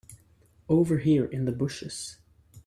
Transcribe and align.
Over 0.67 0.97
here 0.97 1.25
in 1.25 1.45
the 1.45 1.51
bushes. 1.51 2.17